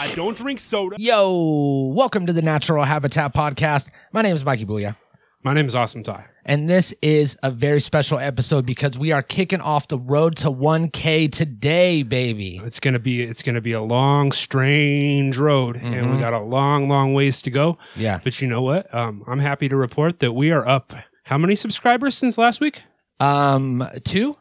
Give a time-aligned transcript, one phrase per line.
[0.00, 0.96] I don't drink soda.
[0.98, 3.90] Yo, welcome to the Natural Habitat Podcast.
[4.14, 4.96] My name is Mikey Booyah.
[5.42, 6.24] My name is Awesome Ty.
[6.46, 10.50] And this is a very special episode because we are kicking off the road to
[10.50, 12.58] 1K today, baby.
[12.64, 16.88] It's gonna be it's gonna be a long, strange road, and we got a long,
[16.88, 17.76] long ways to go.
[17.96, 18.20] Yeah.
[18.24, 18.92] But you know what?
[18.94, 20.94] Um, I'm happy to report that we are up.
[21.24, 22.80] How many subscribers since last week?
[23.20, 24.38] Um, two,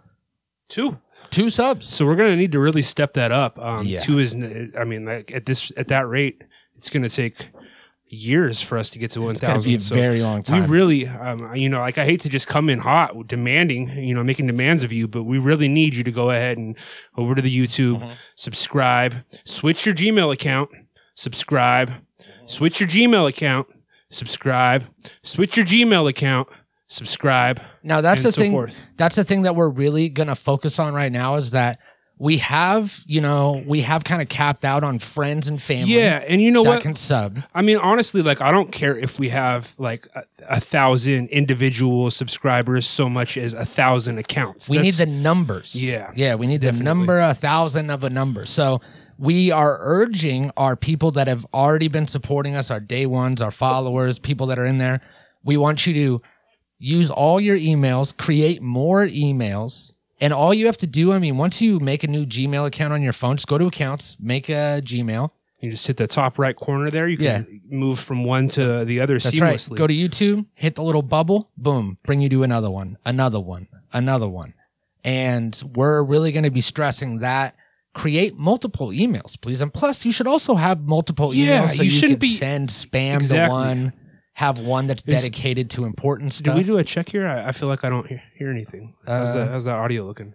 [0.69, 0.97] Two.
[1.29, 1.93] Two subs.
[1.93, 3.59] So we're gonna need to really step that up.
[3.59, 3.99] Um, Yeah.
[3.99, 4.35] Two is,
[4.79, 6.41] I mean, like at this at that rate,
[6.75, 7.49] it's gonna take
[8.09, 9.97] years for us to get to one It's gonna be a thousand.
[9.97, 10.63] very long time.
[10.63, 14.15] We really, um, you know, like I hate to just come in hot, demanding, you
[14.15, 16.77] know, making demands of you, but we really need you to go ahead and
[17.17, 18.11] over to the YouTube, Mm-hmm.
[18.35, 20.69] subscribe, switch your Gmail account,
[21.15, 21.91] subscribe,
[22.45, 23.67] switch your Gmail account,
[24.09, 24.85] subscribe,
[25.23, 26.47] switch your Gmail account,
[26.87, 27.59] subscribe.
[27.87, 28.51] Now that's the so thing.
[28.51, 28.81] forth.
[28.97, 31.79] That's the thing that we're really gonna focus on right now is that
[32.19, 35.93] we have, you know, we have kind of capped out on friends and family.
[35.93, 36.81] Yeah, and you know that what?
[36.81, 37.39] can sub.
[37.53, 42.09] I mean, honestly, like I don't care if we have like a, a thousand individual
[42.09, 44.67] subscribers so much as a thousand accounts.
[44.67, 45.75] We need the numbers.
[45.75, 48.45] Yeah, Yeah, we need the number, a thousand of a number.
[48.45, 48.81] So
[49.19, 53.51] we are urging our people that have already been supporting us, our day ones, our
[53.51, 55.01] followers, people that are in there.
[55.43, 56.21] We want you to
[56.79, 59.91] use all your emails, create more emails.
[60.19, 62.91] And all you have to do, I mean, once you make a new Gmail account
[62.93, 65.29] on your phone, just go to accounts, make a Gmail.
[65.59, 67.07] You just hit the top right corner there.
[67.07, 69.69] You can move from one to the other That's seamlessly.
[69.71, 69.77] right.
[69.77, 73.67] Go to YouTube, hit the little bubble, boom, bring you to another one, another one,
[73.91, 74.53] another one.
[75.03, 77.55] And we're really going to be stressing that
[77.93, 79.61] create multiple emails, please.
[79.61, 81.35] And plus, you should also have multiple emails.
[81.45, 83.47] Yeah, so you you, shouldn't can be- send spam Exactly.
[83.47, 83.93] to one,
[84.37, 86.57] have one that's Is- dedicated to important Did stuff.
[86.57, 87.27] we do a check here?
[87.27, 88.93] I, I feel like I don't hear, hear anything.
[89.05, 90.33] How's, Uh, that, how's that audio looking?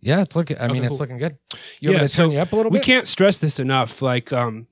[0.00, 0.56] yeah, it's looking.
[0.58, 0.98] I mean, it's cool.
[0.98, 1.36] looking good.
[1.80, 2.84] You Yeah, me to so turn you up a little We bit?
[2.86, 4.00] can't stress this enough.
[4.02, 4.66] Like, um,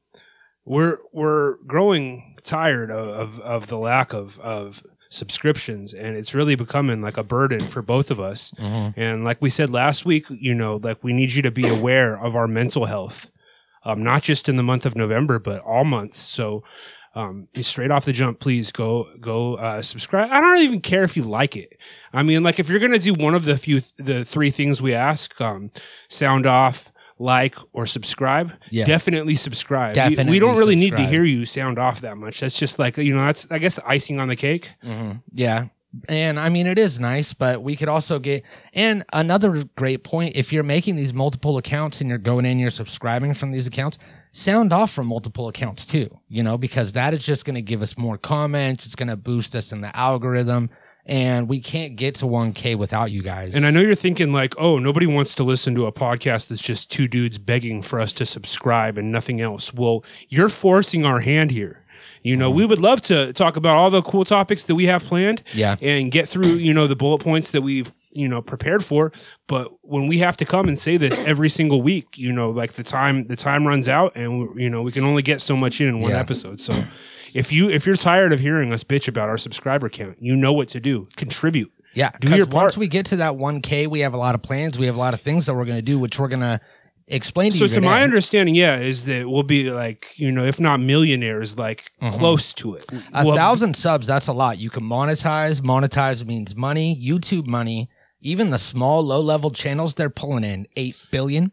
[0.64, 6.54] we're we're growing tired of of, of the lack of of subscriptions, and it's really
[6.54, 8.50] becoming like a burden for both of us.
[8.58, 8.94] Mhm.
[8.96, 12.18] And like we said last week, you know, like we need you to be aware
[12.18, 13.30] of our mental health,
[13.84, 16.18] um, not just in the month of November, but all months.
[16.18, 16.62] So,
[17.14, 20.30] um, straight off the jump, please go go uh, subscribe.
[20.30, 21.76] I don't even care if you like it.
[22.12, 24.94] I mean, like if you're gonna do one of the few the three things we
[24.94, 25.70] ask, um,
[26.08, 26.88] sound off.
[27.18, 28.84] Like or subscribe, Yeah.
[28.86, 29.94] definitely subscribe.
[29.96, 32.40] We- we, don't really need to hear you sound off that much.
[32.40, 34.70] That's just like you know, that's I guess icing on the cake.
[34.82, 35.66] hmm Yeah.
[36.08, 40.36] And I mean, it is nice, but we could also get, and another great point
[40.36, 43.98] if you're making these multiple accounts and you're going in, you're subscribing from these accounts,
[44.32, 47.82] sound off from multiple accounts too, you know, because that is just going to give
[47.82, 48.86] us more comments.
[48.86, 50.70] It's going to boost us in the algorithm.
[51.04, 53.56] And we can't get to 1K without you guys.
[53.56, 56.62] And I know you're thinking like, oh, nobody wants to listen to a podcast that's
[56.62, 59.74] just two dudes begging for us to subscribe and nothing else.
[59.74, 61.81] Well, you're forcing our hand here.
[62.22, 62.54] You know, mm.
[62.54, 65.76] we would love to talk about all the cool topics that we have planned Yeah.
[65.82, 69.12] and get through, you know, the bullet points that we've, you know, prepared for.
[69.48, 72.74] But when we have to come and say this every single week, you know, like
[72.74, 75.80] the time the time runs out and you know, we can only get so much
[75.80, 76.20] in in one Yeah.
[76.20, 76.60] episode.
[76.60, 76.84] So
[77.34, 80.52] if you if you're tired of hearing us bitch about our subscriber count, you know
[80.52, 81.08] what to do.
[81.16, 81.72] Contribute.
[81.94, 82.64] Yeah, Do because your part.
[82.64, 84.78] once we get to that 1K, we have a lot of plans.
[84.78, 86.58] We have a lot of things that we're going to do, which we're going to
[87.12, 87.70] explain to So you.
[87.74, 91.90] to my understanding, yeah, is that we'll be like, you know, if not millionaires, like
[92.00, 92.86] close to it.
[92.88, 93.14] Mm-hmm.
[93.14, 94.58] A We'll- thousand subs, that's a lot.
[94.58, 95.60] You can monetize.
[95.60, 97.88] Monetize means money, YouTube money.
[98.20, 101.52] Even the small, low level channels, they're pulling in 8 billion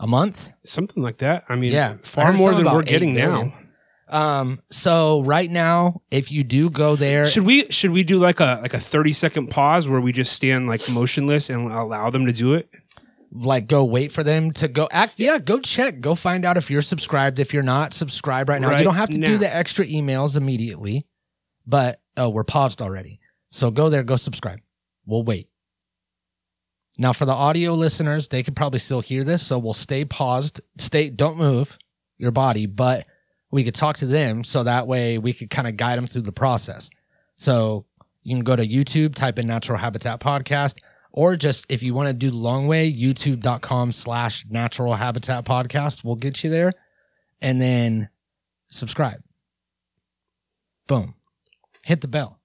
[0.00, 0.50] a month.
[0.64, 1.44] something like that.
[1.48, 3.48] I mean, Yeah, far more than we're getting billion.
[3.48, 3.54] now.
[4.06, 8.38] Um, so right now, if you do go there, Should we should we do like
[8.38, 12.26] a like a 30 second pause where we just stand like motionless and allow them
[12.26, 12.68] to do it?
[13.34, 16.70] Like go wait for them to go act, yeah, go check, go find out if
[16.70, 17.40] you're subscribed.
[17.40, 19.26] If you're not subscribed right now, Right you don't have to now.
[19.26, 21.04] do the extra emails immediately,
[21.66, 23.20] but oh, we're paused already.
[23.50, 24.60] So go there, go subscribe.
[25.04, 25.48] We'll wait.
[26.96, 30.60] Now for the audio listeners, they could probably still hear this, so we'll stay paused.
[30.78, 31.76] Stay, don't move
[32.18, 33.04] your body, but
[33.50, 36.22] we could talk to them so that way we could kind of guide them through
[36.22, 36.88] the process.
[37.34, 37.86] So
[38.22, 40.76] you can go to YouTube, type in Natural Habitat Podcast,
[41.16, 46.02] or just if you want to do the long way, youtube.com slash natural habitat podcast
[46.04, 46.72] We'll get you there.
[47.40, 48.08] And then
[48.68, 49.22] subscribe.
[50.86, 51.14] Boom.
[51.86, 52.40] Hit the bell.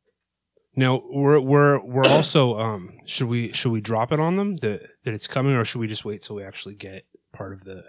[0.75, 4.81] Now we're we're we're also um should we should we drop it on them that
[5.03, 7.83] that it's coming or should we just wait till we actually get part of the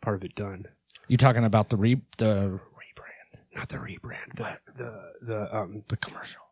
[0.00, 0.66] part of it done?
[1.08, 5.96] You talking about the re the rebrand, Not the rebrand, but the the um the
[5.96, 6.42] commercial.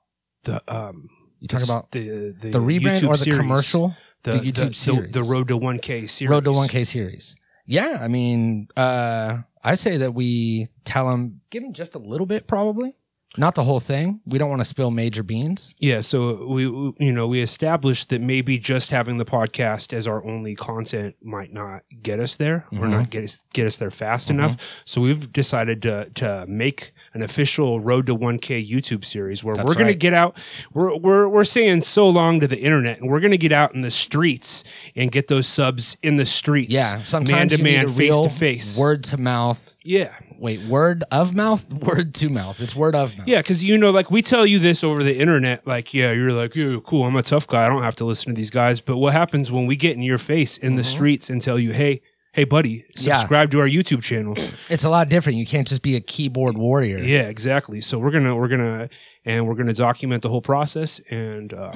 [0.42, 1.08] the um
[1.40, 3.40] You talking about the the, the rebrand YouTube or the series.
[3.40, 3.94] commercial?
[4.25, 5.12] the, The YouTube the, the, series.
[5.12, 6.31] the Road to 1K series.
[6.31, 7.37] Road to 1K series.
[7.67, 12.26] Yeah, I mean, uh, I say that we tell them, give them just a little
[12.26, 12.94] bit, probably,
[13.37, 14.20] not the whole thing.
[14.25, 15.75] We don't want to spill major beans.
[15.79, 20.25] Yeah, so we you know we established that maybe just having the podcast as our
[20.25, 22.91] only content might not get us there or Mhm.
[22.91, 24.32] not get us get us there fast Mhm.
[24.32, 24.56] enough.
[24.87, 29.66] So we've decided to to make an official Road to 1K YouTube series where That's
[29.66, 30.37] we're going to get out.
[30.72, 33.75] We're we're we're saying so long to the internet, and we're going to get out
[33.75, 34.64] in the streets
[34.94, 36.72] and get those subs in the streets.
[36.72, 38.78] Yeah, sometimes man to man, face to face.
[38.78, 39.76] word to mouth.
[39.82, 42.60] Yeah, Wait, word of mouth, word to mouth.
[42.60, 43.26] It's word of mouth.
[43.26, 46.32] Yeah, because you know, like we tell you this over the internet, like, yeah, you're
[46.32, 47.66] like, yeah, cool, I'm a tough guy.
[47.66, 48.81] I don't have to listen to these guys.
[48.81, 50.90] But what happens when we get in your face in the mm-hmm.
[50.90, 52.02] streets and tell you, hey,
[52.32, 54.34] hey, buddy, subscribe to our YouTube channel?
[54.70, 55.38] It's a lot different.
[55.38, 56.98] You can't just be a keyboard warrior.
[56.98, 57.80] yeah, exactly.
[57.80, 58.88] So we're gonna, we're gonna,
[59.25, 61.00] and we're gonna document the whole process.
[61.10, 61.72] And uh,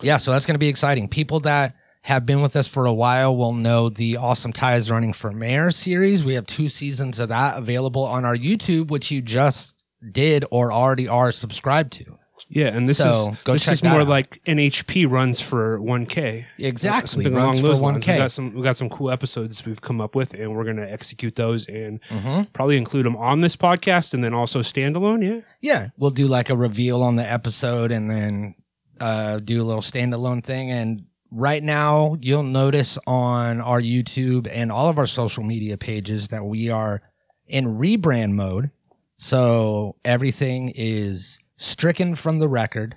[0.00, 1.08] Yeah, so that's going to be exciting.
[1.08, 5.12] People that have been with us for a while will know the Awesome Ty's Running
[5.12, 6.24] for Mayor series.
[6.24, 10.72] We have two seasons of that available on our YouTube, which you just did or
[10.72, 12.16] already are subscribed to.
[12.52, 14.08] Yeah, and this So, is this is more out.
[14.08, 16.44] like NHP runs for 1K.
[16.58, 17.22] Exactly.
[17.24, 18.06] Something runs along for those lines.
[18.06, 20.86] We got some, we got some cool episodes we've come up with, and we're gonna
[20.86, 22.52] execute those and Mhm.
[22.52, 25.22] probably include them on this podcast, and then also standalone.
[25.24, 25.40] Yeah.
[25.60, 28.56] Yeah, we'll do like a reveal on the episode and then
[29.00, 30.70] uh, do a little standalone thing.
[30.70, 36.28] And right now, you'll notice on our YouTube and all of our social media pages
[36.28, 37.00] that we are
[37.46, 38.70] in rebrand mode.
[39.16, 42.96] So everything is stricken from the record.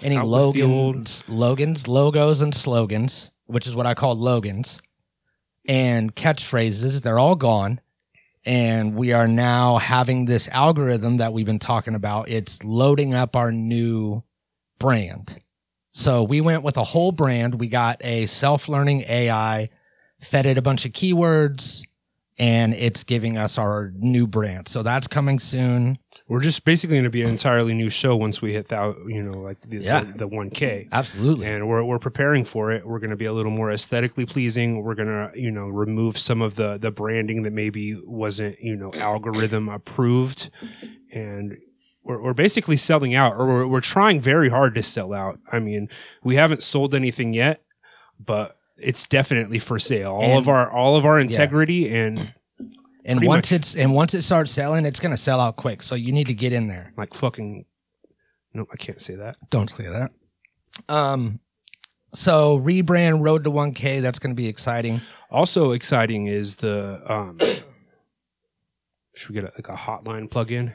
[0.00, 4.80] Any Out logans, logans, logos, and slogans, which is what I call logans,
[5.68, 7.80] and catchphrases, they're all gone
[8.46, 12.28] and we are now having this algorithm that we've been talking about.
[12.28, 14.22] It's loading up our new
[14.78, 15.38] brand.
[15.92, 17.56] So we went with a whole brand.
[17.56, 19.68] We got a self learning AI,
[20.20, 21.82] fed it a bunch of keywords,
[22.40, 24.66] and it's giving us our new brand.
[24.66, 25.98] So that's coming soon.
[26.26, 29.22] We're just basically going to be an entirely new show once we hit that, you
[29.22, 30.04] know, like the, Yeah.
[30.04, 30.88] the, the 1K.
[30.90, 31.46] Absolutely.
[31.48, 32.86] And we're, we're preparing for it.
[32.86, 34.82] We're going to be a little more aesthetically pleasing.
[34.82, 38.74] We're going to, you know, remove some of the, the branding that maybe wasn't, you
[38.74, 40.48] know, algorithm approved.
[41.12, 41.58] And
[42.04, 45.38] we're, we're basically selling out, or we're, we're trying very hard to sell out.
[45.52, 45.90] I mean,
[46.24, 47.62] we haven't sold anything yet,
[48.18, 50.12] but it's definitely for sale.
[50.12, 52.34] All And- of our, all of our integrity and
[53.04, 53.58] and once much.
[53.60, 55.82] it's and once it starts selling, it's gonna sell out quick.
[55.82, 56.92] So you need to get in there.
[56.96, 57.64] like fucking,
[58.54, 59.36] no, I can't say that.
[59.50, 60.10] Don't say that.
[60.88, 61.40] Um
[62.12, 65.00] so rebrand road to 1K, that's gonna be exciting.
[65.30, 67.38] Also exciting is the um
[69.14, 70.72] should we get a, like a hotline plug in?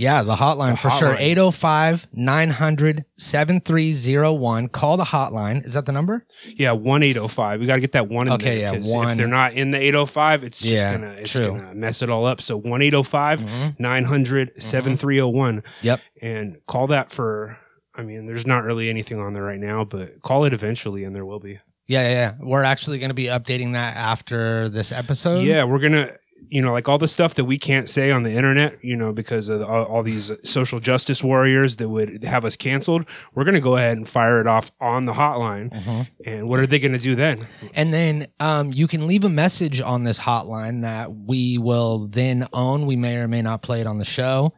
[0.00, 1.14] Yeah, the hotline The for sure.
[1.14, 1.20] hotline.
[1.20, 4.68] 805 900 7301.
[4.68, 5.64] Call the hotline.
[5.66, 6.22] Is that the number?
[6.46, 7.60] Yeah, one eight oh five.
[7.60, 8.26] We got to get that one.
[8.26, 9.10] In Okay, there, yeah, one.
[9.10, 11.60] If they're not in the eight oh five, it's Yeah, just gonna true.
[11.60, 12.40] gonna mess it all up.
[12.40, 13.78] So one eight oh five Mhm.
[13.78, 15.62] nine hundred seven three oh one.
[15.82, 16.00] Yep.
[16.22, 17.58] And call that for.
[17.94, 21.14] I mean, there's not really anything on there right now, but call it eventually, and
[21.14, 21.58] there will be.
[21.88, 22.34] Yeah, yeah, yeah.
[22.40, 25.40] We're actually going to be updating that after this episode.
[25.40, 26.12] Yeah, we're gonna,
[26.48, 29.12] you know, like all the stuff that we can't say on the internet, you know,
[29.12, 33.04] because of all, all these social justice warriors that would have us canceled.
[33.34, 35.70] We're gonna go ahead and fire it off on the hotline.
[35.72, 36.08] Mhm.
[36.24, 37.38] And what are they gonna do then?
[37.74, 42.46] And then um, you can leave a message on this hotline that we will then
[42.52, 42.86] own.
[42.86, 44.52] We may or may not play it on the show.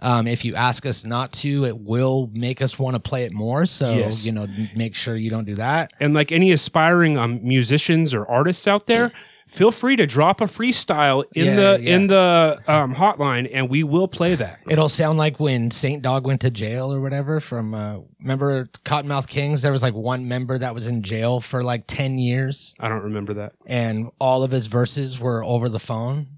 [0.00, 3.32] Um, if you ask us not to, it will make us want to play it
[3.32, 3.66] more.
[3.66, 4.26] So, Yes.
[4.26, 5.92] you know, make sure you don't do that.
[6.00, 9.12] And like any aspiring um, musicians or artists out there,
[9.52, 11.94] feel free to drop a freestyle in Yeah, the yeah.
[11.96, 14.60] in the um, hotline, and we will play that.
[14.68, 19.28] It'll sound like when Saint Dog went to jail or whatever from, uh, remember Kottonmouth
[19.28, 19.60] Kings?
[19.62, 23.02] There was like one member that was in jail for like 10 years I don't
[23.04, 23.52] remember that.
[23.66, 26.28] and all of his verses were over the phone.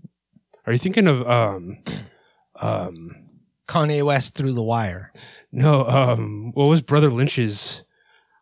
[0.67, 1.79] Are you thinking of um
[2.61, 3.29] um
[3.69, 5.13] Kanye West through the wire.
[5.53, 7.83] no um what was Brotha Lynch's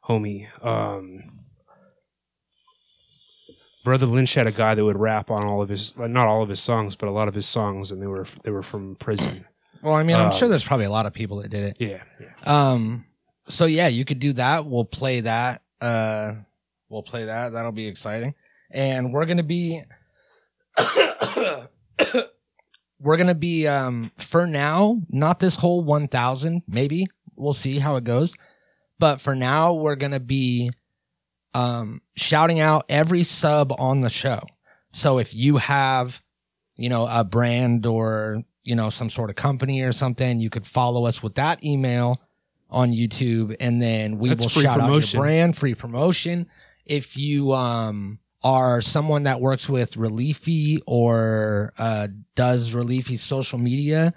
[0.08, 1.31] homie um.
[3.84, 6.48] Brotha Lynch had a guy that would rap on all of his, not all of
[6.48, 9.44] his songs, but a lot of his songs, and they were they were from prison.
[9.82, 11.76] Well, I mean, I'm Um, sure there's probably a lot of people that did it.
[11.80, 12.28] Yeah, yeah.
[12.44, 13.04] Um,
[13.48, 14.66] so yeah, you could do that.
[14.66, 15.62] We'll play that.
[15.80, 16.34] Uh,
[16.88, 17.52] we'll play that.
[17.52, 18.34] That'll be exciting.
[18.70, 19.82] And we're gonna be,
[23.00, 26.62] we're gonna be, um, for now, not this whole 1,000.
[26.68, 28.34] Maybe we'll see how it goes.
[28.98, 30.70] But for now, we're gonna be,
[31.54, 34.40] um, shouting out every sub on the show.
[34.92, 36.22] So if you have,
[36.76, 40.66] you know, a brand or you know some sort of company or something, you could
[40.66, 42.20] follow us with that email
[42.70, 45.08] on YouTube, and then we That's will shout promotion.
[45.08, 46.46] out your brand, free promotion,
[46.86, 54.12] if you um are someone that works with Reliefy or uh, does Reliefy social media,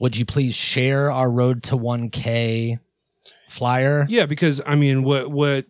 [0.00, 2.78] would you please share our Road to 1K
[3.48, 4.04] flyer?
[4.08, 5.66] Yeah, because I mean, what what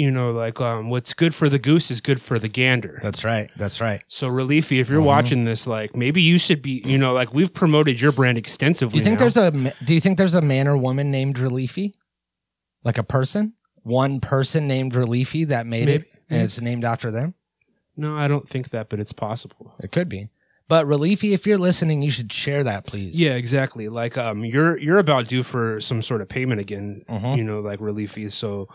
[0.00, 2.98] you know, like um, what's good for the goose is good for the gander.
[3.02, 3.50] That's right.
[3.56, 4.02] That's right.
[4.08, 5.04] So Reliefy, if you're Mhm.
[5.14, 8.92] watching this, like maybe you should be, you know, like we've promoted your brand extensively.
[8.94, 9.28] Do you think now.
[9.28, 11.92] there's a Do you think there's a man or woman named Reliefy?
[12.84, 16.04] Like a person, one person named Reliefy that made Maybe.
[16.04, 17.34] it, and it's named after them.
[17.96, 19.74] No, I don't think that, but it's possible.
[19.82, 20.30] It could be.
[20.68, 23.20] But Reliefy, if you're listening, you should share that, please.
[23.20, 23.88] Yeah, exactly.
[23.88, 27.02] Like um, you're you're about due for some sort of payment again.
[27.10, 27.36] Mhm.
[27.36, 28.30] You know, like Reliefy.
[28.30, 28.68] So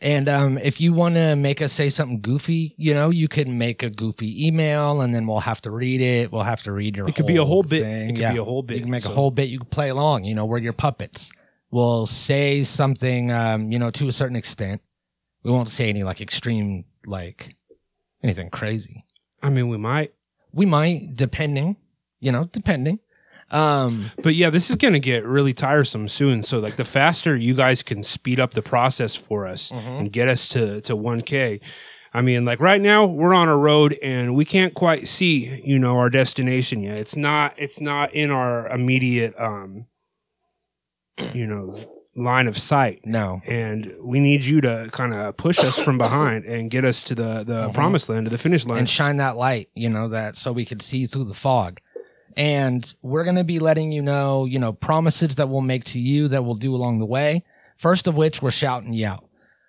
[0.00, 3.56] And um, if you want to make us say something goofy, you know, you can
[3.58, 6.32] make a goofy email, and then we'll have to read it.
[6.32, 7.08] We'll have to read your.
[7.08, 7.82] it could be a whole bit.
[7.82, 8.10] thing.
[8.10, 8.32] It could yeah.
[8.32, 8.76] be a whole bit.
[8.76, 9.48] You can make So- a whole bit.
[9.48, 10.24] You can play along.
[10.24, 11.30] You know, we're your puppets.
[11.70, 14.80] We'll say something, um, you know, to a certain extent.
[15.42, 17.54] We won't say any like extreme, like
[18.22, 19.04] anything crazy.
[19.42, 20.14] I mean, we might.
[20.52, 21.76] We might, depending,
[22.20, 23.00] you know, depending.
[23.50, 26.42] Um, But yeah, this is going to get really tiresome soon.
[26.42, 29.98] So like the faster you guys can speed up the process for us Mhm.
[30.00, 31.60] and get us to to 1k.
[32.16, 35.78] I mean, like right now we're on a road and we can't quite see, you
[35.78, 36.98] know, our destination yet.
[36.98, 39.86] It's not it's not in our immediate um
[41.32, 41.76] you know,
[42.16, 43.00] line of sight.
[43.04, 47.02] no, And we need you to kind of push us from behind and get us
[47.04, 47.74] to the the Mhm.
[47.74, 48.78] promised land, to the finish line.
[48.78, 51.80] and shine that light, you know, that so we could see through the fog.
[52.36, 56.00] And we're going to be letting you know, you know, promises that we'll make to
[56.00, 57.44] you that we'll do along the way.
[57.76, 59.28] First of which we're shouting you out.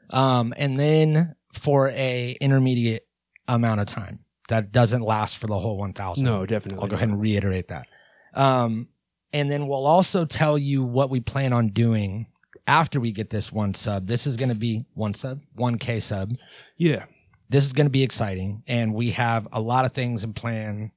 [0.09, 3.07] Um, and then for a intermediate
[3.47, 4.19] amount of time
[4.49, 6.23] that doesn't last for the whole 1000.
[6.23, 6.81] no, definitely.
[6.83, 7.87] I'll go ahead and reiterate that.
[8.33, 8.89] Um,
[9.33, 12.27] and then we'll also tell you what we plan on doing
[12.67, 14.07] after we get this one sub.
[14.07, 16.31] This is going to be one sub, 1K sub
[16.77, 17.05] Yeah.
[17.49, 20.91] this is going to be exciting and we have a lot of things in plan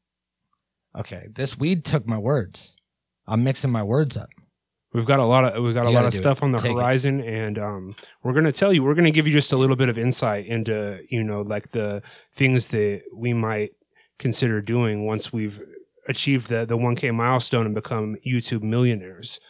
[0.97, 2.77] okay this weed took my words
[3.27, 4.29] i'm mixing my words up
[4.93, 6.45] We've got a lot of we've got a lot of stuff it.
[6.45, 6.75] on the Take it.
[6.75, 8.83] horizon, and um, we're gonna tell you.
[8.83, 12.03] We're gonna give you just a little bit of insight into you know like the
[12.35, 13.73] things that we might
[14.19, 15.61] consider doing once we've
[16.09, 19.41] achieved the the 1K milestone and become YouTube millionaires.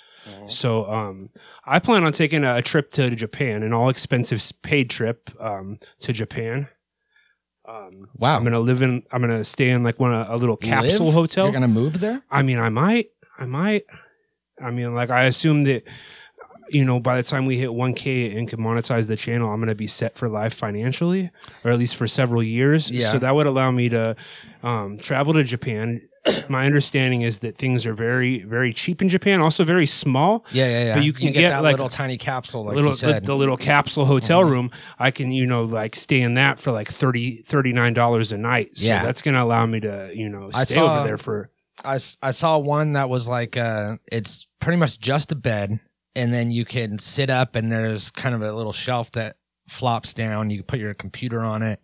[0.49, 1.31] So um,
[1.65, 5.79] I plan on taking a, a trip to Japan, an all expenses paid trip um,
[6.01, 6.69] to Japan.
[7.69, 9.03] Um, wow I'm gonna live in.
[9.13, 11.15] I'm gonna stay in like one a, a little capsule Live?
[11.15, 11.45] hotel.
[11.45, 13.85] you're gonna move there I mean, I might, I might.
[14.63, 15.85] I mean, like, I assume that,
[16.71, 19.69] you know, by the time we hit 1K and can monetize the channel, I'm going
[19.69, 21.31] to be set for life financially,
[21.65, 22.91] or at least for several years.
[22.91, 23.13] Yeah.
[23.13, 24.17] So that would allow me to
[24.63, 26.08] um, travel to Japan.
[26.49, 30.45] My understanding is that things are very, very cheap in Japan, also very small.
[30.53, 32.91] yeah yeah yeah But you can get, get, that like, little tiny capsule like little
[32.93, 34.51] you said the, the little capsule hotel Mhm.
[34.51, 38.39] room i can you know like stay in that for like 30 39 dollars a
[38.39, 39.05] night so Yeah.
[39.05, 41.51] that's gonna allow me to you know stay saw- over there for
[41.85, 45.79] I, I saw one that was like uh it's pretty much just a bed
[46.17, 49.37] and then you can sit up and there's kind of a little shelf that
[49.69, 51.81] flops down you can put your computer on it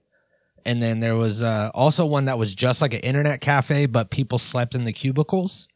[0.66, 4.10] and then there was uh, also one that was just like an internet cafe but
[4.10, 5.68] people slept in the cubicles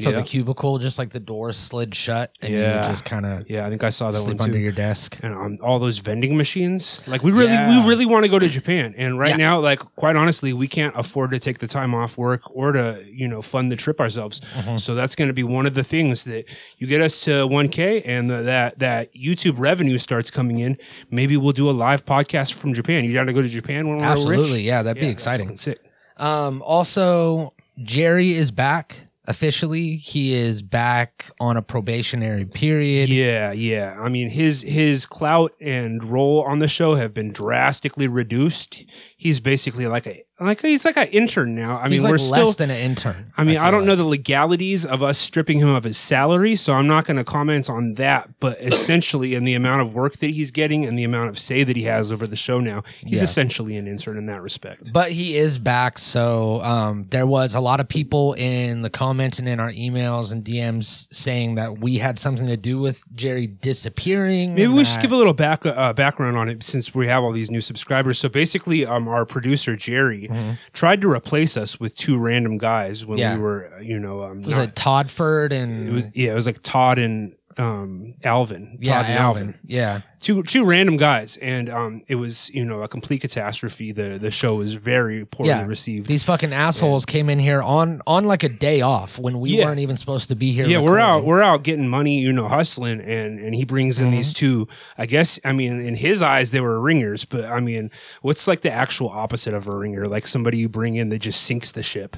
[0.00, 0.16] so Yeah.
[0.16, 2.80] the cubicle just like the door slid shut and you Yeah.
[2.80, 5.18] would just kind of yeah i think i saw that sleep one under your desk
[5.22, 7.00] and um, all those vending machines.
[7.06, 7.82] Like we really, Yeah.
[7.84, 10.94] we really want to go to Japan, and right now, like quite honestly, we can't
[10.96, 14.40] afford to take the time off work or to you know fund the trip ourselves.
[14.40, 14.80] Mhm.
[14.80, 16.44] So that's going to be one of the things that
[16.78, 20.76] you get us to 1K, and the, that that YouTube revenue starts coming in.
[21.10, 23.04] Maybe we'll do a live podcast from Japan.
[23.04, 24.62] You got to go to Japan when we're absolutely rich?
[24.62, 25.78] yeah that'd be exciting Sick.
[26.16, 29.96] Um, also, Jerry is back officially.
[29.96, 33.08] He is back on a probationary period.
[33.08, 33.96] Yeah, yeah.
[33.98, 38.84] I mean, his his clout and role on the show have been drastically reduced.
[39.16, 41.78] He's basically like a like he's like an intern now.
[41.78, 42.52] I He's mean, like we're less still.
[42.52, 43.32] than an intern.
[43.36, 46.56] I mean, I, feel don't know the legalities of us stripping him of his salary,
[46.56, 48.30] so I'm not going to comment on that.
[48.40, 51.62] But essentially, in the amount of work that he's getting and the amount of say
[51.62, 53.24] that he has over the show now, he's Yeah.
[53.24, 54.92] essentially an intern in that respect.
[54.92, 59.38] But he is back, so um, there was a lot of people in the comments
[59.38, 63.46] and in our emails and DMs saying that we had something to do with Jerry
[63.46, 64.54] disappearing.
[64.54, 67.32] Maybe we should give a little back uh, background on it since we have all
[67.32, 68.18] these new subscribers.
[68.18, 70.58] So basically, um, our producer Jerry Mhm.
[70.72, 73.36] tried to replace us with two random guys when Yeah.
[73.36, 76.46] we were, you know, um, Was not- it Toddford and it was yeah, it was
[76.46, 78.78] like Todd and um, Alvin.
[78.80, 79.58] Yeah, Todd and Alvin.
[79.64, 80.00] Yeah.
[80.20, 83.92] two two random guys, and um, it was you know a complete catastrophe.
[83.92, 85.66] The the show was very poorly Yeah.
[85.66, 86.06] received.
[86.06, 89.66] These fucking assholes came in here on on like a day off when we Yeah.
[89.66, 90.66] weren't even supposed to be here.
[90.66, 91.28] yeah, we're out recording.
[91.28, 94.16] we're out getting money, you know, hustling, and and he brings in Mm-hmm.
[94.16, 94.66] these two.
[94.98, 97.90] I guess I mean in his eyes they were ringers, but I mean
[98.22, 100.06] what's like the actual opposite of a ringer?
[100.06, 102.16] Like somebody you bring in that just sinks the ship.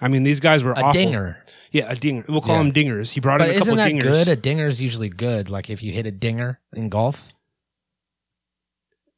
[0.00, 0.92] I mean these guys were a awful.
[0.92, 1.44] dinger.
[1.72, 2.24] Yeah, a dinger.
[2.28, 2.62] We'll call Yeah.
[2.64, 3.12] them dingers.
[3.12, 4.08] He brought But in a couple isn't that dingers.
[4.24, 4.28] good?
[4.28, 5.48] A dinger's usually good.
[5.48, 7.30] Like if you hit a dinger in golf.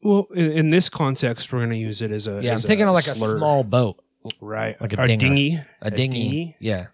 [0.02, 2.64] Well, in, in this context, we're going to use it as a Yeah, I'm as
[2.64, 3.36] thinking of like slur.
[3.36, 4.02] a small boat,
[4.40, 5.20] right, like a Or dinger.
[5.28, 5.60] dinghy.
[5.80, 6.56] a dinghy.
[6.60, 6.88] Yeah.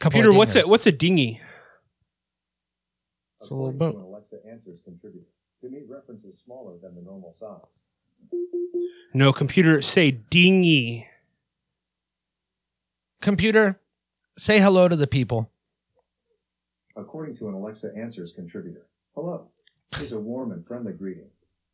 [0.00, 0.68] Couple Peter, what's a dingers.
[0.68, 1.40] what's a dinghy?
[3.40, 3.94] It's a little boat.
[3.96, 5.26] Alexa Answers contributor,
[5.60, 7.82] to me reference is smaller than the normal size.
[9.14, 11.06] No, computer, say dinghy.
[13.20, 13.78] Computer,
[14.36, 15.50] say hello to the people.
[16.96, 19.48] According to an Alexa Answers contributor, hello
[20.00, 21.30] is a warm and friendly greeting.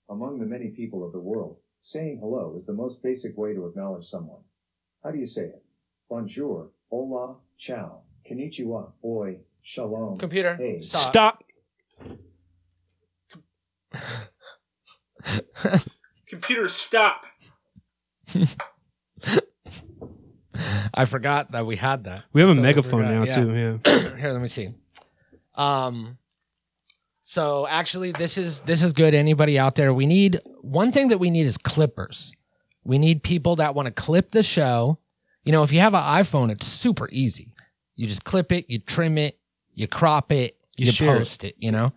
[0.09, 3.67] Among the many people of the world, saying hello is the most basic way to
[3.67, 4.41] acknowledge someone.
[5.03, 5.63] How do you say it?
[6.09, 10.83] Bonjour, hola, ciao, konnichiwa, oi, shalom, Computer, hey.
[10.83, 11.45] Stop.
[11.95, 12.15] Stop.
[16.29, 17.23] computer, stop.
[20.95, 22.25] I forgot that we had that.
[22.33, 23.35] We have a So megaphone now yeah.
[23.35, 23.81] too.
[23.85, 24.17] Yeah.
[24.19, 24.69] Here, let me see.
[25.55, 26.19] Um,
[27.21, 29.15] so actually, this is this is good.
[29.15, 29.93] Anybody out there?
[29.95, 32.33] We need one thing that we need is clippers.
[32.85, 34.99] We need people that want to clip the show.
[35.45, 37.55] You know, if you have an iPhone, it's super easy.
[37.95, 39.39] You just clip it, you trim it,
[39.75, 41.19] you crop it, You you, share it.
[41.19, 41.55] post it.
[41.59, 41.93] You know,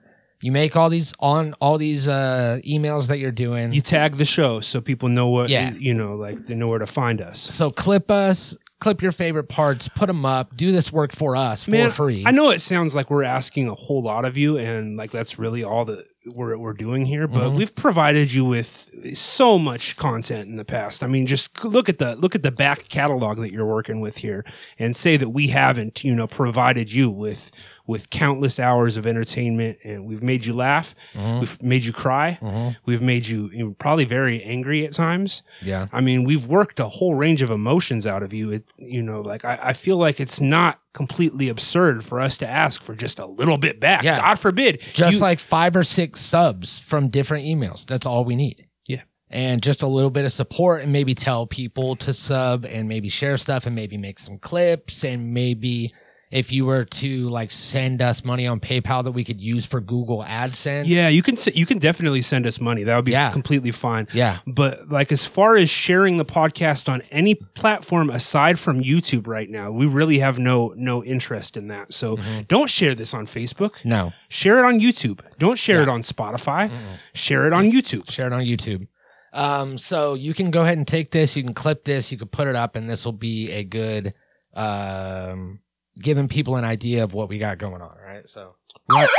[0.46, 3.74] you make all these on all these uh, emails that you're doing.
[3.74, 5.50] You tag the show so people know what.
[5.50, 5.72] Yeah.
[5.72, 7.40] You know, like they know where to find us.
[7.42, 11.68] so clip us, clip your favorite parts, put them up, do this work for us
[11.68, 12.24] Man, for free.
[12.28, 15.40] I know it sounds like we're asking a whole lot of you, and like that's
[15.40, 17.28] really all that we're we're doing here.
[17.28, 17.56] But Mhm.
[17.58, 21.04] we've provided you with so much content in the past.
[21.04, 24.18] I mean, just look at the look at the back catalog that you're working with
[24.18, 24.46] here,
[24.78, 27.50] and say that we haven't, you know, provided you with
[27.88, 31.40] with countless hours of entertainment, and we've made you laugh, Mhm.
[31.40, 32.76] we've made you cry, Mhm.
[32.86, 35.44] we've made you, you know, probably very angry at times.
[35.62, 35.86] Yeah.
[35.94, 38.52] I mean, we've worked a whole range of emotions out of you.
[38.52, 42.48] It, you know, like I, I feel like it's not completely absurd for us to
[42.50, 44.04] ask for just a little bit back.
[44.04, 44.18] Yeah.
[44.20, 44.82] God forbid.
[44.94, 47.86] just you- like five or six subs from different emails.
[47.86, 48.66] That's all we need.
[48.88, 49.02] Yeah.
[49.30, 53.10] And just a little bit of support and maybe tell people to sub and maybe
[53.10, 55.92] share stuff and maybe make some clips and maybe
[56.36, 59.80] if you were to like send us money on PayPal that we could use for
[59.80, 60.84] Google AdSense.
[60.88, 62.84] yeah, you can you can definitely send us money.
[62.84, 63.32] That would be Yeah.
[63.32, 64.08] completely fine.
[64.14, 64.40] Yeah.
[64.46, 69.50] But like as far as sharing the podcast on any platform aside from YouTube right
[69.50, 71.94] now, we really have no no interest in that.
[71.94, 72.42] So Mm-hmm.
[72.48, 73.76] don't share this on Facebook.
[73.86, 74.12] No.
[74.28, 75.22] Share it on YouTube.
[75.40, 76.70] Don't share it on Spotify.
[77.14, 78.12] Share it on YouTube.
[78.12, 78.88] Share it on YouTube.
[79.34, 82.28] Um, so you can go ahead and take this, you can clip this, you can
[82.30, 84.14] put it up, and this will be a good
[84.54, 85.60] um
[86.02, 88.28] giving people an idea of what we got going on, right?
[88.30, 88.56] So
[88.90, 89.10] Right.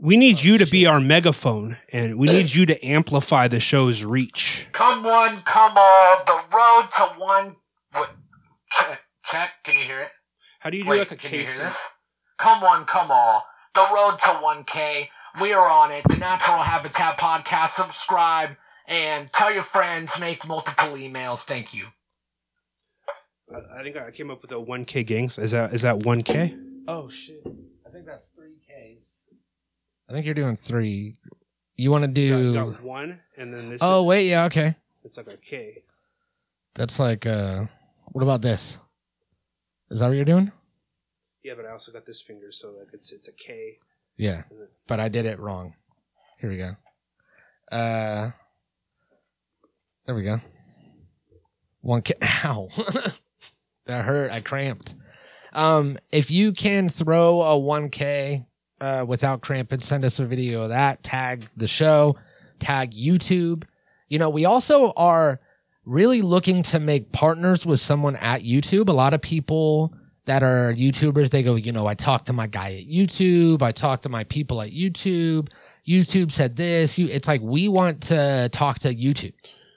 [0.00, 3.60] We need Oh, you to be our megaphone and we need you to amplify the
[3.60, 4.66] show's reach.
[4.72, 7.56] Come one, come all, the road to one.
[7.92, 8.10] What?
[8.72, 9.50] Check, check.
[9.64, 10.08] Can you hear it?
[10.60, 11.60] How do you do Wait, like a can case?
[12.38, 15.08] Come one, come all, the road to 1K.
[15.40, 16.02] We are on it.
[16.08, 17.70] The Natural Habitat Podcast.
[17.70, 18.50] Subscribe
[18.86, 20.12] and tell your friends.
[20.18, 21.40] Make multiple emails.
[21.40, 21.86] Thank you.
[23.54, 25.38] I I think I came up with a 1K gangs.
[25.38, 26.58] Is that is that 1K?
[26.88, 27.42] Oh shit.
[27.86, 29.10] I think that's three Ks.
[30.08, 31.18] I think you're doing three.
[31.76, 34.28] You want to You do got, you got one and then this Oh is, wait,
[34.28, 34.76] yeah, okay.
[35.04, 35.82] it's like a K.
[36.74, 37.66] That's like uh
[38.06, 38.78] what about this?
[39.90, 40.50] Is that what you're doing?
[41.42, 43.78] Yeah, but I also got this finger so like it's it's a K.
[44.16, 44.42] Yeah.
[44.86, 45.74] But I did it wrong.
[46.38, 46.76] Here we go.
[47.70, 48.30] Uh
[50.06, 50.40] there we go.
[51.80, 52.68] One K ow.
[53.92, 54.30] that hurt.
[54.30, 54.94] I cramped.
[55.52, 58.46] Um if you can throw a 1K
[58.80, 61.02] uh without cramping, send us a video of that.
[61.02, 62.16] Tag the show,
[62.58, 63.64] tag YouTube.
[64.08, 65.40] You know, we also are
[65.84, 68.88] really looking to make partners with someone at YouTube.
[68.88, 69.94] A lot of people
[70.26, 73.72] that are YouTubers, they go, you know, I talked to my guy at YouTube, I
[73.72, 75.48] talked to my people at YouTube.
[75.86, 76.96] YouTube said this.
[76.96, 79.34] You, it's like we want to talk to YouTube.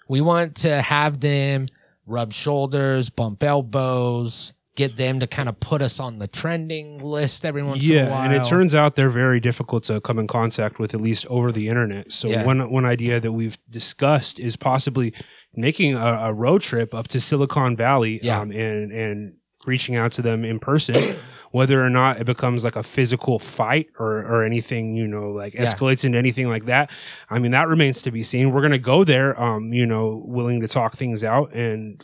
[0.08, 1.67] We want to have them
[2.06, 7.46] rub shoulders, bump elbows, get them to kind of put us on the trending list
[7.46, 8.22] every once in a Yeah, while.
[8.24, 11.52] and it turns out they're very difficult to come in contact with, at least over
[11.52, 12.12] the internet.
[12.12, 12.46] So Yeah.
[12.46, 15.13] one one idea that we've discussed is possibly
[15.54, 18.41] making a, a road trip up to Silicon Valley, Yeah.
[18.41, 19.34] um, and and
[19.67, 20.95] reaching out to them in person.
[21.51, 25.54] Whether or not it becomes like a physical fight or, or anything, you know, like
[25.54, 25.63] Yeah.
[25.63, 26.89] escalates into anything like that.
[27.30, 28.51] I mean, that remains to be seen.
[28.51, 32.04] We're going to go there, um, you know, willing to talk things out and,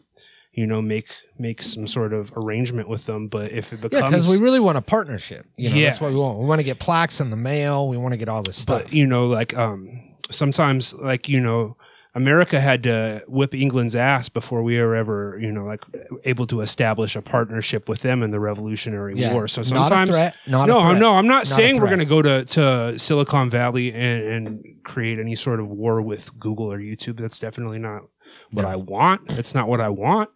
[0.54, 3.28] you know, make, make some sort of arrangement with them.
[3.28, 4.02] But if it becomes.
[4.04, 5.46] Yeah, because we really want a partnership.
[5.58, 5.90] You know, Yeah.
[5.90, 6.40] that's what we want.
[6.40, 7.90] We want to get plaques in the mail.
[7.90, 8.84] We want to get all this stuff.
[8.84, 11.76] but you know like um sometimes like you know
[12.14, 15.84] america had to whip england's ass before we were ever you know like
[16.26, 19.34] able to establish a partnership with them in the revolutionary yeah.
[19.34, 20.36] war so not sometimes a threat.
[20.48, 21.00] Not no, a threat.
[21.00, 24.84] no, I'm not, Not saying we're going to go to, to Silicon Valley and, and
[24.84, 27.20] create any sort of war with Google or YouTube.
[27.20, 28.04] That's definitely not
[28.52, 28.70] what No.
[28.70, 29.32] I want.
[29.32, 30.30] It's not what I want.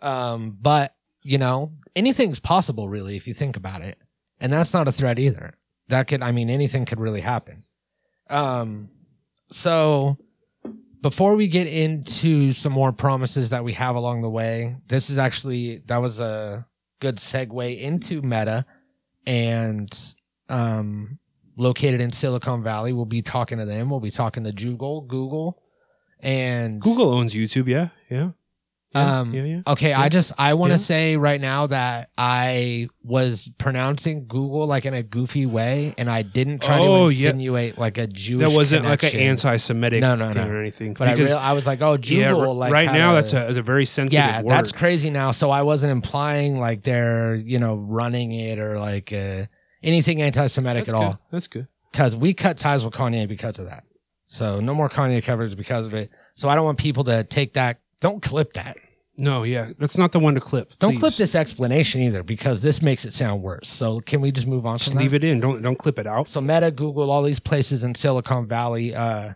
[0.00, 3.98] Um, but you know, anything's possible really if you think about it.
[4.40, 5.54] And that's not a threat either.
[5.88, 7.64] That could I mean anything could really happen.
[8.28, 8.90] Um
[9.50, 10.18] so
[11.02, 15.18] before we get into some more promises that we have along the way, this is
[15.18, 16.66] actually that was a
[17.00, 18.64] good segue into Meta
[19.26, 19.90] and
[20.48, 21.18] um
[21.56, 22.92] located in Silicon Valley.
[22.92, 23.90] We'll be talking to them.
[23.90, 25.62] We'll be talking to Google, Google
[26.20, 27.66] and Google owns YouTube.
[27.66, 27.88] Yeah.
[28.08, 28.30] Yeah.
[28.94, 29.60] Yeah, Um, yeah, yeah.
[29.68, 34.84] Okay, I just I want to say right now that I was pronouncing Google like
[34.84, 38.48] in a goofy way, and I didn't try Oh, to insinuate like a Jewish.
[38.48, 40.54] That wasn't like an anti-Semitic No, no, thing no.
[40.54, 40.94] or anything.
[40.94, 42.16] But I, because real, I was like, oh, Google.
[42.18, 44.50] yeah, like right now a- that's a, a very sensitive yeah, word.
[44.50, 45.30] that's crazy now.
[45.30, 49.44] So I wasn't implying like they're you know running it or like uh,
[49.84, 51.04] anything anti-Semitic That's at good.
[51.06, 51.20] all.
[51.30, 51.68] That's good.
[51.92, 53.84] because we cut ties with Kanye because of that.
[54.24, 56.10] So no more Kanye coverage because of it.
[56.34, 57.78] So I don't want people to take that.
[58.00, 58.76] Don't clip that.
[59.16, 60.78] No, yeah, that's not the one to clip.
[60.78, 61.00] Don't please.
[61.00, 63.68] clip this explanation either because this makes it sound worse.
[63.68, 64.78] So can we just move on?
[64.78, 65.22] Just leave that?
[65.22, 65.40] it in.
[65.40, 66.26] Don't don't clip it out.
[66.26, 68.94] So Meta, Google, all these places in Silicon Valley.
[68.94, 69.34] Uh,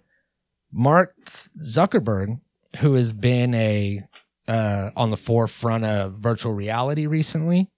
[0.73, 1.15] Mark
[1.63, 2.41] Zuckerberg,
[2.79, 4.01] who has been a
[4.49, 7.71] uh, on the forefront of virtual reality recently,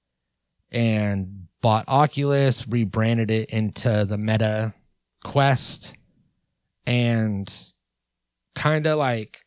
[0.70, 4.74] and bought Oculus, rebranded it into the Meta
[5.24, 5.96] Quest,
[6.86, 7.52] and
[8.54, 9.45] kind of like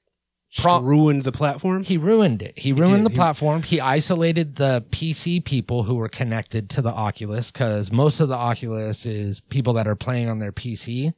[0.57, 1.83] Pro- ruined the platform.
[1.83, 2.57] he ruined it.
[2.57, 3.05] He ruined did.
[3.05, 3.61] the He- platform.
[3.63, 8.35] He isolated the PC people who were connected to the Oculus because most of the
[8.35, 11.13] Oculus is people that are playing on their PC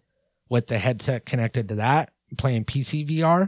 [0.49, 3.47] with the headset connected to that, playing PC VR.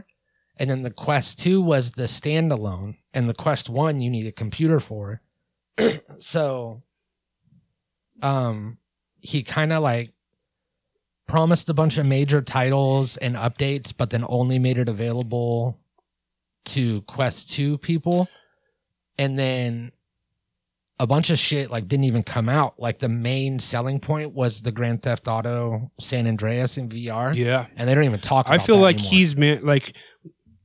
[0.56, 4.32] And then the Quest 2 was the standalone, and the Quest 1 you need a
[4.32, 5.20] computer for.
[6.20, 6.82] so
[8.22, 8.78] um
[9.20, 10.12] he kind of like
[11.26, 15.78] promised a bunch of major titles and updates, but then only made it available
[16.66, 18.28] to Quest 2 people.
[19.18, 19.92] And then
[21.00, 22.78] a bunch of shit like didn't even come out.
[22.78, 27.34] Like the main selling point was the Grand Theft Auto San Andreas in VR.
[27.34, 29.10] yeah, And they don't even talk about I feel like anymore.
[29.10, 29.64] he's man.
[29.64, 29.96] Like,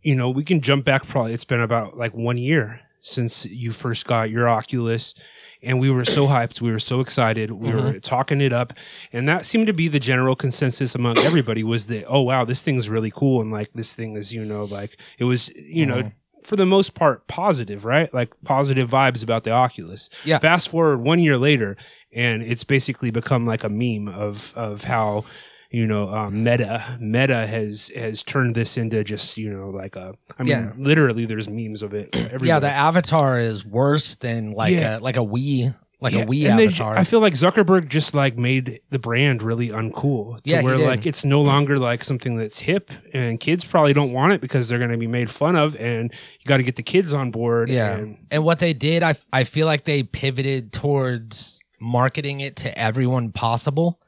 [0.02, 1.06] you know, we can jump back.
[1.06, 5.14] Probably it's been about like one year since you first got your Oculus.
[5.62, 6.62] And we were so hyped.
[6.62, 7.52] We were so excited.
[7.52, 8.00] We were Mm-hmm.
[8.00, 8.74] talking it up.
[9.12, 12.62] And that seemed to be the general consensus among everybody was that, oh, wow, this
[12.64, 13.42] thing's really cool.
[13.42, 16.12] And like, this thing is, you know, like, it was, you know, Mhm.
[16.44, 18.14] for the most part, positive, right?
[18.14, 20.10] Like, positive vibes about the Oculus.
[20.24, 20.40] Yeah.
[20.40, 21.76] Fast forward one year later,
[22.14, 25.26] and it's basically become like a meme of, of how,
[25.72, 30.14] you know, um, Meta Meta has has turned this into just you know like a.
[30.38, 30.72] I mean, Yeah.
[30.78, 32.10] literally, there's memes of it.
[32.14, 32.40] Everywhere.
[32.48, 34.98] yeah, the avatar is worse than like Yeah.
[34.98, 36.98] a like a Wii like Yeah, a Wii and they- avatar.
[36.98, 40.42] I feel like Zuckerberg just like made the brand really uncool.
[40.42, 43.92] To Yeah, he where like it's no longer like something that's hip, and kids probably
[43.92, 46.64] don't want it because they're going to be made fun of, and you got to
[46.64, 47.68] get the kids on board.
[47.70, 47.98] Yeah.
[47.98, 52.78] and- And what they did, I I feel like they pivoted towards marketing it to
[52.80, 54.00] everyone possible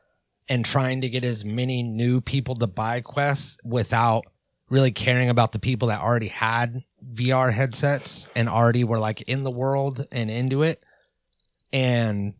[0.49, 4.23] and trying to get as many new people to buy quests without
[4.69, 9.43] really caring about the people that already had VR headsets and already were like in
[9.43, 10.83] the world and into it.
[11.73, 12.33] And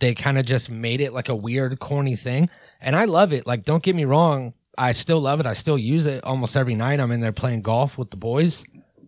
[0.00, 2.48] they kind of just made it like a weird, corny thing.
[2.80, 3.46] And I love it.
[3.46, 4.54] Like, don't get me wrong.
[4.76, 5.46] I still love it.
[5.46, 7.00] I still use it almost every night.
[7.00, 8.64] I'm in there playing golf with the boys.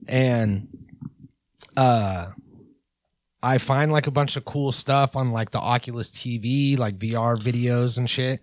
[0.08, 0.68] And
[1.76, 2.26] uh
[3.46, 7.40] I find like a bunch of cool stuff on like the Oculus TV, like VR
[7.40, 8.40] videos and shit.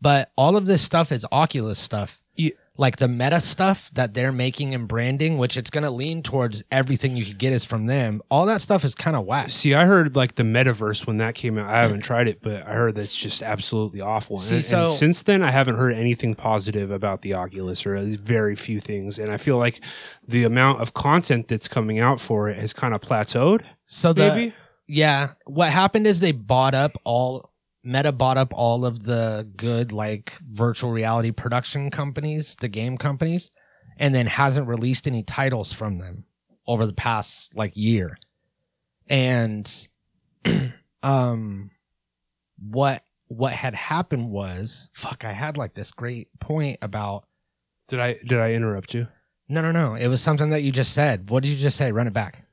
[0.00, 2.20] But all of this stuff is Oculus stuff.
[2.36, 2.50] Yeah.
[2.76, 6.64] Like the meta stuff that they're making and branding, which it's going to lean towards
[6.72, 8.20] everything you could get is from them.
[8.32, 9.50] All that stuff is kind of whack.
[9.50, 11.70] See, I heard like the metaverse when that came out.
[11.70, 14.38] I haven't tried it, but I heard that's just absolutely awful.
[14.38, 17.96] See, and, so- and since then, I haven't heard anything positive about the Oculus, or
[18.02, 19.20] very few things.
[19.20, 19.80] And I feel like
[20.26, 23.62] the amount of content that's coming out for it has kind of plateaued.
[23.86, 24.54] So the Maybe.
[24.88, 27.52] yeah, what happened is they bought up all
[27.84, 33.50] Meta bought up all of the good like virtual reality production companies, the game companies,
[33.98, 36.24] and then hasn't released any titles from them
[36.66, 38.16] over the past like year.
[39.08, 39.88] and
[41.02, 41.70] um
[42.58, 47.24] what what had happened was fuck i had like this great point about
[47.88, 49.08] Did I did I interrupt you?
[49.48, 51.92] no no no it was something that you just said what did you just say
[51.92, 52.43] run it back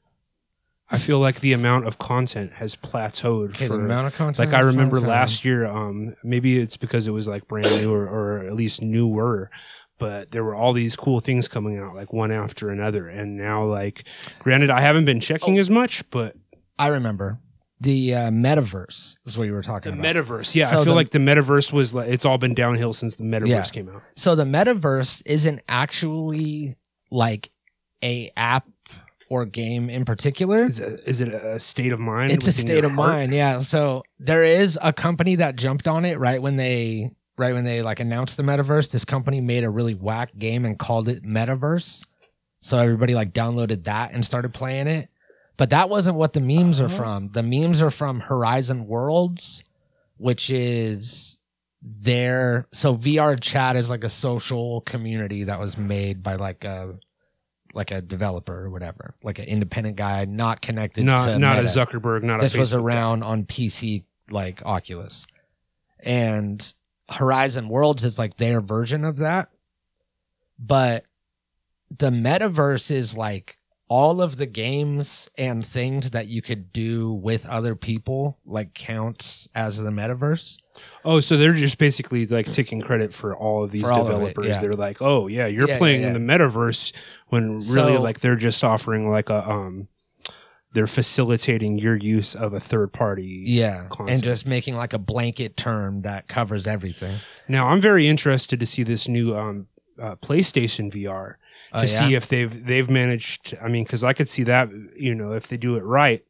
[0.91, 4.39] I feel like the amount of content has plateaued okay for the amount of content
[4.39, 5.65] like I remember last year.
[5.65, 9.49] Um, maybe it's because it was like brand new or, or at least newer,
[9.99, 13.07] but there were all these cool things coming out like one after another.
[13.07, 14.03] And now, like,
[14.39, 15.59] granted, I haven't been checking Oh.
[15.59, 16.35] as much, but
[16.79, 17.39] i remember
[17.79, 20.93] the uh, metaverse is what you were the talking about metaverse, yeah, So I feel
[20.93, 23.63] the- like the metaverse was like it's all been downhill since the metaverse Yeah.
[23.63, 24.03] came out.
[24.15, 26.75] so the metaverse isn't actually
[27.09, 27.49] like
[28.03, 28.67] a app
[29.31, 32.31] or game in particular Is it, is it a state of mind?
[32.31, 33.09] it's a state of heart?
[33.09, 37.53] mind yeah so there is a company that jumped on it right when they right
[37.53, 41.07] when they like announced the metaverse this company made a really whack game and called
[41.07, 42.03] it metaverse
[42.59, 45.07] so everybody like downloaded that and started playing it
[45.57, 46.95] but that wasn't what the memes are Uh-huh.
[46.97, 49.63] from the memes are from horizon worlds
[50.17, 51.39] which is
[51.81, 56.99] their so VRChat is like a social community that was made by like a
[57.73, 61.63] like a developer or whatever like an independent guy not connected Not to not a
[61.63, 62.79] Zuckerberg, not this a was guy.
[62.79, 65.25] around on PC like Oculus.
[66.03, 66.73] And
[67.09, 69.49] Horizon Worlds is like their version of that.
[70.57, 71.05] But
[71.89, 73.57] the metaverse is like
[73.91, 79.49] all of the games and things that you could do with other people like counts
[79.53, 80.57] as the metaverse.
[81.03, 84.11] Oh, so they're just basically like taking credit for all of these all of it,
[84.13, 84.47] developers.
[84.47, 84.59] yeah.
[84.61, 86.07] They're like, "Oh, yeah, you're yeah, playing yeah.
[86.07, 86.93] in the metaverse,"
[87.27, 89.89] when really, So- like, they're just offering like a um,
[90.71, 93.43] they're facilitating your use of a third party.
[93.45, 93.87] Yeah.
[93.89, 94.09] Concept.
[94.09, 97.17] And just making like a blanket term that covers everything.
[97.49, 99.67] Now, I'm very interested to see this new um,
[100.01, 101.35] uh, PlayStation VR
[101.73, 101.99] Oh, to yeah?
[101.99, 103.55] see if they've they've managed.
[103.61, 106.23] I mean, because I could see that you know if they do it right,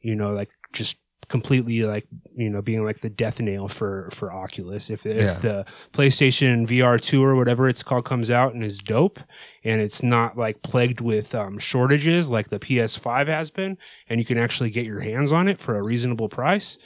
[0.00, 0.98] you know, like just
[1.28, 4.90] completely like you know being like the death nail for for Oculus.
[4.90, 5.34] If, if Yeah.
[5.34, 9.20] the PlayStation VR two or whatever it's called comes out and is dope,
[9.62, 14.26] and it's not like plagued with um, shortages like the PS5 has been, and you
[14.26, 16.78] can actually get your hands on it for a reasonable price.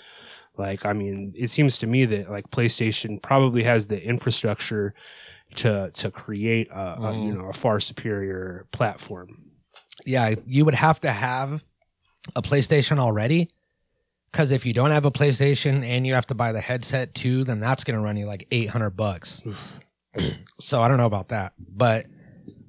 [0.56, 4.94] Like, I mean, it seems to me that like PlayStation probably has the infrastructure
[5.56, 7.26] to to create a, a Mm.
[7.26, 9.28] you know a far superior platform.
[10.06, 11.64] yeah, you would have to have
[12.36, 13.48] a PlayStation already.
[14.32, 17.44] Because if you don't have a PlayStation and you have to buy the headset too,
[17.44, 19.40] then that's going to run you like 800 bucks.
[20.60, 21.52] so I don't know about that.
[21.58, 22.06] But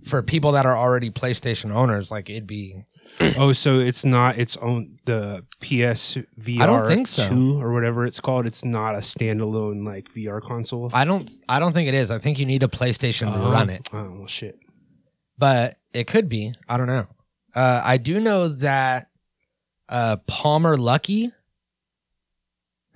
[0.04, 2.86] for people that are already PlayStation owners, like it'd be.
[3.38, 7.30] oh, so it's not its own the PS VR I don't think so.
[7.30, 8.46] two or whatever it's called.
[8.46, 10.90] It's not a standalone like VR console.
[10.94, 11.30] I don't.
[11.48, 12.12] I don't think it is.
[12.12, 13.88] I think you need a PlayStation to run it.
[13.94, 14.60] Oh well, shit.
[15.38, 16.54] but it could be.
[16.68, 17.06] I don't know.
[17.56, 19.08] Uh, I do know that
[19.88, 21.32] uh, Palmer Luckey,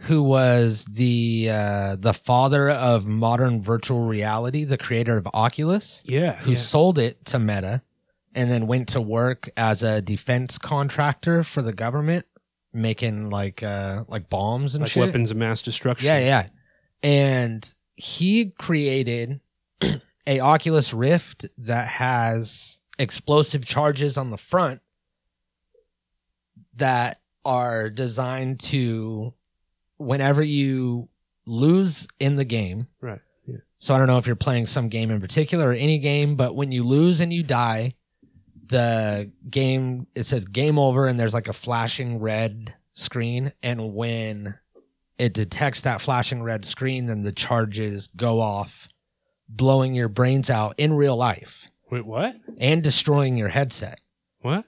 [0.04, 6.36] who was the uh, the father of modern virtual reality, the creator of Oculus, Yeah,
[6.38, 6.58] who yeah.
[6.58, 7.82] sold it to Meta,
[8.36, 12.26] and then went to work as a defense contractor for the government,
[12.74, 15.02] making like uh, like bombs and like shit.
[15.02, 16.06] weapons of mass destruction.
[16.08, 16.48] Yeah, yeah.
[17.02, 19.40] And he created
[20.28, 24.82] a Oculus Rift that has explosive charges on the front
[26.76, 29.34] that are designed to
[29.98, 31.10] whenever you
[31.46, 32.88] lose in the game.
[33.02, 33.58] Right, yeah.
[33.80, 36.56] So I don't know if you're playing some game in particular or any game, but
[36.56, 37.94] when you lose and you die,
[38.70, 44.58] the game it says game over and there's like a flashing red screen and when
[45.18, 48.88] it detects that flashing red screen then the charges go off
[49.48, 52.36] blowing your brains out in real life Wait, what?
[52.60, 54.00] and destroying your headset
[54.42, 54.66] What?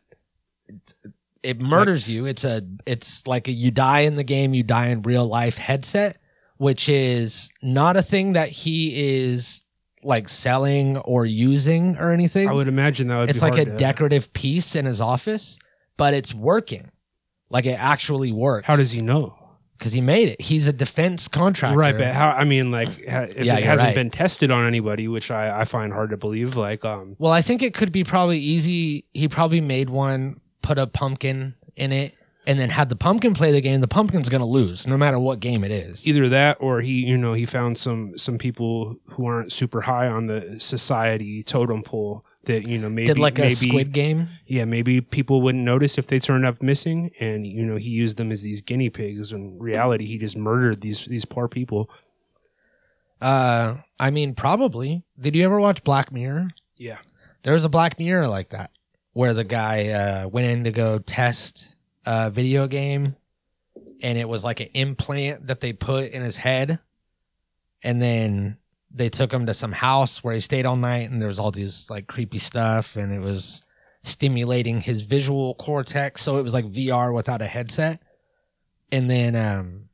[1.43, 4.87] it murders you it's a it's like a you die in the game you die
[4.89, 6.17] in real life headset
[6.57, 9.60] which is not a thing that he is
[10.03, 13.65] like selling or using or anything I would imagine that would it's be like a
[13.65, 15.59] to- decorative piece in his office
[15.97, 16.91] but it's working
[17.49, 19.37] like it actually works How does he know?
[19.77, 22.29] because he made it he's a defense contractor Right, but how?
[22.29, 23.95] I mean, like, if Yeah, it hasn't right.
[23.95, 26.55] been tested on anybody, which I, I find hard to believe.
[26.55, 30.77] Like, um, well i think it could be probably easy he probably made one put
[30.77, 32.13] a pumpkin in it
[32.47, 35.39] and then had the pumpkin play the game the pumpkin's gonna lose no matter what
[35.39, 39.25] game it is either that or he, you know, he found some some people who
[39.25, 43.43] aren't super high on the society totem pole that you know maybe did like a
[43.43, 47.63] maybe squid game yeah maybe people wouldn't notice if they turned up missing, and you
[47.63, 49.31] know he used them as these guinea pigs.
[49.31, 51.89] In reality, he just murdered these these poor people.
[53.21, 55.03] Uh, I mean, probably.
[55.19, 56.49] Did you ever watch Black Mirror?
[56.77, 56.97] Yeah,
[57.43, 58.71] There was a Black Mirror like that,
[59.13, 61.70] where the guy uh, went in to go test
[62.05, 63.15] uh, video game,
[64.01, 66.79] and it was like an implant that they put in his head,
[67.83, 68.57] and then
[68.93, 71.51] they took him to some house where he stayed all night, and there was all
[71.51, 73.61] these like creepy stuff, and it was
[74.03, 78.01] stimulating his visual cortex, so it was like VR without a headset,
[78.91, 79.89] and then um,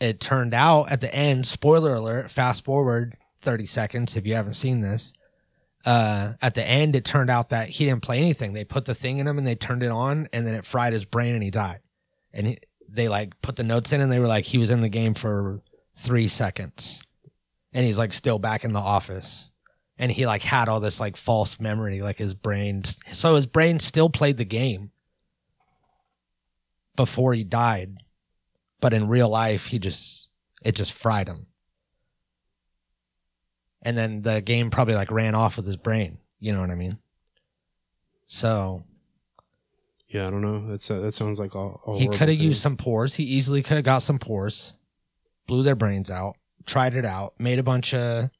[0.00, 1.46] it turned out at the end.
[1.46, 2.30] Spoiler alert!
[2.30, 5.14] Fast forward thirty seconds if you haven't seen this
[5.88, 8.52] uh, at the end, it turned out that he didn't play anything.
[8.52, 10.92] They put the thing in him and they turned it on, and then it fried
[10.92, 11.78] his brain and he died.
[12.30, 14.82] And he, they like put the notes in and they were like, he was in
[14.82, 15.62] the game for
[15.94, 17.02] three seconds,
[17.72, 19.50] and he's like still back in the office.
[19.96, 22.84] And he like had all this like false memory, like his brain.
[23.10, 24.90] So his brain still played the game
[26.96, 27.96] before he died,
[28.80, 30.28] but in real life, he just
[30.62, 31.47] it just fried him
[33.82, 36.18] and then the game probably like ran off with his brain.
[36.40, 36.98] You know what I mean?
[38.26, 38.84] So
[40.08, 40.68] Yeah, I don't know.
[40.68, 43.14] That's uh, that sounds like a, a he could have used some pores.
[43.14, 44.74] He easily could have got some pores,
[45.46, 46.36] blew their brains out,
[46.66, 48.30] tried it out, made a bunch of,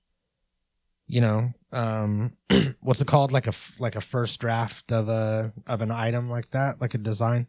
[1.07, 2.37] you know, um,
[2.81, 3.33] what's it called?
[3.33, 6.99] Like a like a first draft of a of an item like that, like a
[6.99, 7.47] design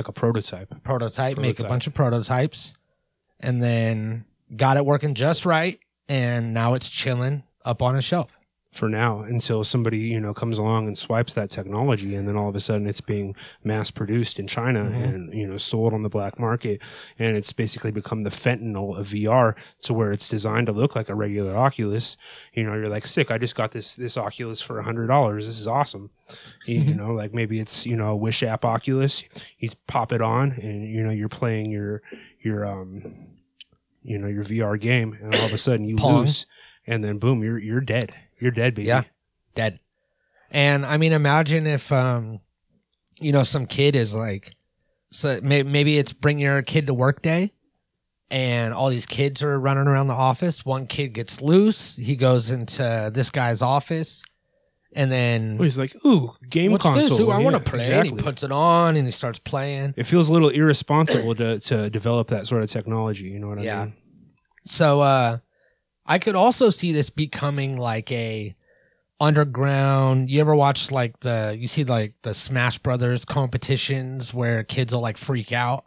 [0.00, 0.82] like a prototype.
[0.82, 2.74] prototype, make a bunch of prototypes,
[3.38, 4.24] and then
[4.56, 5.78] got it working just right,
[6.10, 8.30] and now it's chilling up on a shelf.
[8.72, 12.48] for now until somebody you know comes along and swipes that technology and then all
[12.48, 15.04] of a sudden it's being mass produced in China Mhm.
[15.04, 16.80] and you know sold on the black market
[17.18, 21.08] and it's basically become the fentanyl of VR to where it's designed to look like
[21.08, 22.16] a regular Oculus
[22.54, 25.46] you know you're like sick I just got this this Oculus for a hundred dollars
[25.46, 26.10] this is awesome
[26.64, 29.24] you know like maybe it's you know a Wish app Oculus
[29.58, 32.02] you pop it on and you know you're playing your
[32.40, 33.29] your um
[34.10, 36.20] you know your VR game and all of a sudden you Pong.
[36.22, 36.46] lose
[36.86, 39.02] and then boom you're you're dead you're dead baby Yeah.
[39.54, 39.78] dead.
[40.52, 42.40] And I mean, imagine if, um,
[43.20, 44.52] you know, some kid is like,
[45.12, 47.50] so may- maybe it's bring your kid to work day
[48.30, 50.64] and all these kids are running around the office.
[50.64, 51.96] One kid gets loose.
[51.96, 54.24] He goes into this guy's office
[54.96, 57.18] and then Well, he's like, ooh, game what's console.
[57.18, 57.20] this?
[57.20, 57.78] Ooh, I Yeah, want to play.
[57.80, 58.16] And Exactly.
[58.18, 59.94] he puts it on and he starts playing.
[59.96, 63.26] it feels a little irresponsible to, to develop that sort of technology.
[63.26, 63.84] You know what I Yeah.
[63.84, 63.94] mean?
[64.64, 65.38] So, uh,
[66.06, 68.54] I could also see this becoming like a
[69.20, 70.30] underground.
[70.30, 75.02] You ever watch like the you see like the Smash Brothers competitions where kids will
[75.02, 75.84] like freak out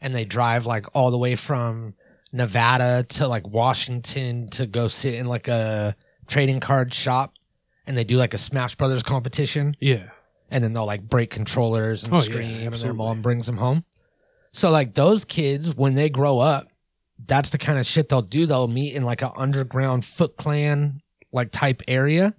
[0.00, 1.94] and they drive like all the way from
[2.32, 5.94] Nevada to like Washington to go sit in like a
[6.26, 7.34] trading card shop
[7.86, 10.08] and they do like a Smash Brothers competition Yeah.
[10.50, 13.58] and then they'll like break controllers and Oh, yeah, scream and their mom brings them
[13.58, 13.84] home.
[14.52, 16.68] So like those kids when they grow up,
[17.26, 18.46] that's the kind of shit they'll do.
[18.46, 21.00] They'll meet in like an underground Foot Clan
[21.32, 22.34] like type area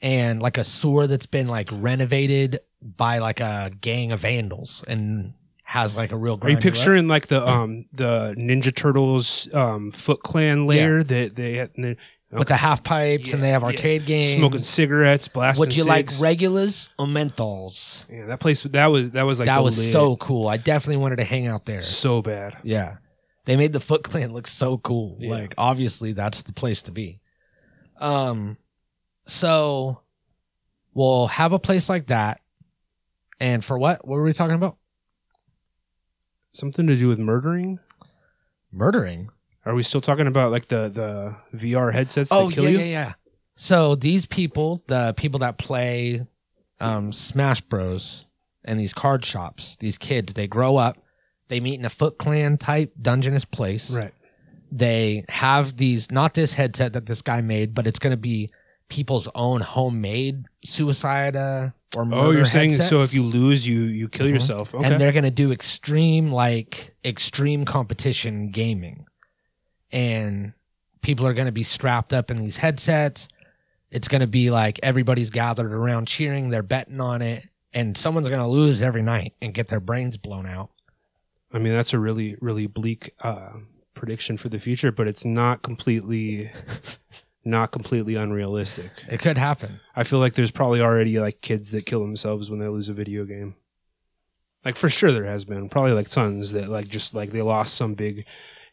[0.00, 5.34] and like a sewer that's been like renovated by like a gang of vandals and
[5.62, 10.22] has like a real Are you picturing like the um the Ninja Turtles um Foot
[10.22, 11.96] Clan layer that they had they-
[12.30, 13.76] with the half pipes and they have Yeah, yeah.
[13.76, 14.32] arcade games.
[14.32, 15.60] smoking cigarettes, blasting.
[15.60, 18.06] Would you like regulars or menthols?
[18.10, 20.48] Yeah, that place that was that was like that was so cool.
[20.48, 21.82] I definitely wanted to hang out there.
[21.82, 22.56] so bad.
[22.62, 22.94] Yeah.
[23.44, 25.16] They made the Foot Clan look so cool.
[25.20, 25.30] Yeah.
[25.30, 27.20] Like obviously that's the place to be.
[27.98, 28.56] Um
[29.26, 30.00] so
[30.94, 32.40] we'll have a place like that.
[33.40, 34.06] And for what?
[34.06, 34.76] What were we talking about?
[36.52, 37.78] Something to do with murdering.
[38.70, 39.30] Murdering.
[39.64, 42.78] Are we still talking about like the the VR headsets that Oh kill yeah, you?
[42.78, 43.12] yeah, yeah.
[43.56, 46.20] So these people, the people that play
[46.80, 48.26] um Smash Bros
[48.64, 50.98] and these card shops, these kids, they grow up,
[51.52, 53.90] they meet in a Foot Clan type dungeonous place.
[53.90, 54.14] Right.
[54.74, 58.50] they have these not this headset that this guy made but it's going to be
[58.88, 63.80] people's own homemade suicide uh, or murder Oh, you're saying so if you lose, you
[63.82, 64.32] you kill Mhm.
[64.34, 64.74] yourself.
[64.74, 64.86] Okay.
[64.90, 69.04] and they're going to do extreme like extreme competition gaming
[69.92, 70.54] and
[71.02, 73.28] people are going to be strapped up in these headsets
[73.90, 78.28] it's going to be like everybody's gathered around cheering they're betting on it and someone's
[78.28, 80.70] going to lose every night and get their brains blown out
[81.52, 83.52] I mean, that's a really, really bleak uh,
[83.94, 86.50] prediction for the future, but it's not completely,
[87.44, 88.90] not completely unrealistic.
[89.08, 92.58] it could happen I feel like there's probably already like kids that kill themselves when
[92.58, 93.56] they lose a video game.
[94.64, 97.74] Like for sure, there has been probably like tons that like just like they lost
[97.74, 98.24] some big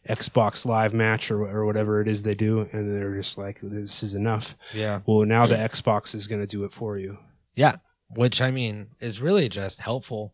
[0.08, 4.02] Xbox Live match or or whatever it is they do, and they're just like, this
[4.02, 4.56] is enough.
[4.72, 7.18] yeah Well, now the Xbox is going to do it for you.
[7.54, 7.76] Yeah,
[8.08, 10.32] which I mean is really just helpful.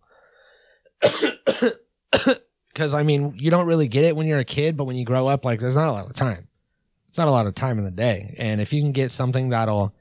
[2.68, 5.04] Because I mean, you don't really get it when you're a kid, but when you
[5.06, 6.46] grow up, like there's not a lot of time.
[7.08, 9.48] It's not a lot of time in the day, and if you can get something
[9.48, 9.94] that'll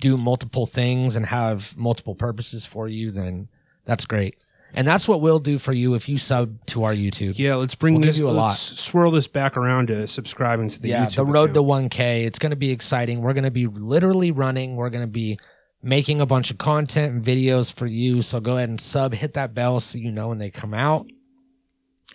[0.00, 3.48] do multiple things and have multiple purposes for you, then
[3.84, 4.34] that's great.
[4.74, 7.34] And that's what we'll do for you if you sub to our YouTube.
[7.38, 8.18] Yeah, let's bring We'll give this.
[8.18, 8.54] you a lot.
[8.54, 11.14] swirl this back around to subscribing to the yeah, YouTube.
[11.16, 12.24] the road to 1K.
[12.24, 13.20] It's going to be exciting.
[13.22, 14.74] We're going to be literally running.
[14.74, 15.38] We're going to be
[15.82, 18.22] making a bunch of content and videos for you.
[18.22, 21.06] So go ahead and sub, hit that bell so you know when they come out.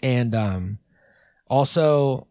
[0.03, 0.79] And um,
[1.47, 2.27] also,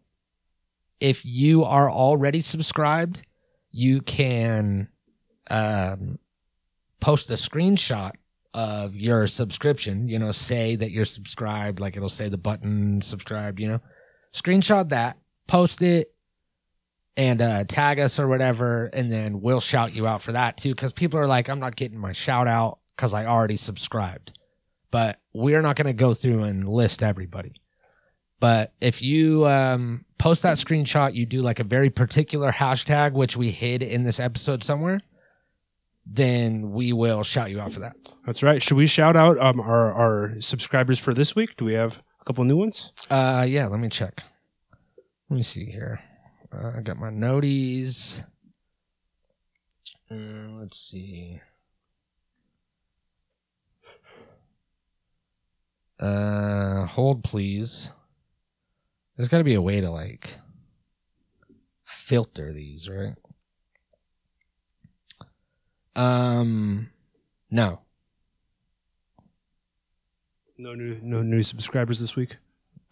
[0.99, 3.25] if you are already subscribed,
[3.71, 4.87] you can
[5.49, 6.19] um,
[6.99, 8.13] post a screenshot
[8.53, 10.07] of your subscription.
[10.07, 13.81] You know, say that you're subscribed, like it'll say the button subscribed, you know.
[14.33, 16.13] Screenshot that, post it,
[17.17, 20.69] and uh, tag us or whatever, and then we'll shout you out for that too.
[20.69, 24.37] Because people are like, I'm not getting my shout out because I already subscribed.
[24.95, 27.61] But we're not going to go through and list everybody.
[28.39, 33.35] But if you um, post that screenshot, you do like a very particular hashtag, which
[33.35, 35.01] we hid in this episode somewhere,
[36.05, 37.97] then we will shout you out for that.
[38.25, 38.63] That's right.
[38.63, 41.57] Should we shout out um, our our subscribers for this week?
[41.57, 42.93] Do we have a couple new ones?
[43.09, 44.23] Uh, yeah, let me check.
[45.29, 45.99] Let me see here.
[46.53, 48.23] Uh, I got my noties.
[50.09, 51.41] Uh, let's see.
[55.99, 57.91] Uh, hold please.
[59.15, 60.29] There's got to be a way to like
[61.85, 63.15] filter these, right?
[65.95, 66.89] Um,
[67.49, 67.81] no.
[70.57, 72.37] No new no new subscribers this week.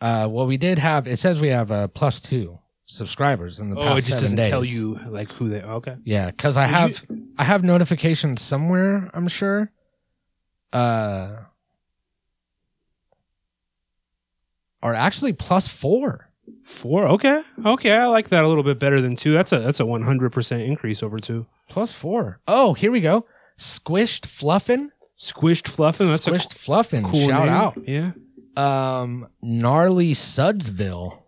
[0.02, 1.08] Uh, well, we did have.
[1.08, 4.36] It says we have uh, plus two subscribers in the past Oh, it just doesn't
[4.36, 4.50] days.
[4.50, 5.62] tell you like who they.
[5.62, 5.76] Are.
[5.76, 5.96] Okay.
[6.04, 7.04] Yeah, because I Did have
[7.38, 9.10] I have notifications somewhere.
[9.14, 9.72] I'm sure.
[10.74, 11.44] Uh,
[14.84, 16.30] or actually plus four.
[16.64, 17.08] Four.
[17.08, 17.42] Okay.
[17.66, 17.92] Okay.
[17.92, 19.34] I like that a little bit better than two.
[19.34, 21.48] That's a that's a one hundred percent increase over two.
[21.70, 22.40] Plus four.
[22.48, 23.26] Oh, here we go.
[23.58, 24.92] Squished Fluffin.
[25.18, 26.08] Squished fluffing.
[26.08, 27.04] That's Squished a Fluffin.
[27.06, 27.50] cool Shout name.
[27.50, 27.78] out.
[27.88, 28.12] Yeah.
[28.58, 31.20] Um, gnarly Sudsville.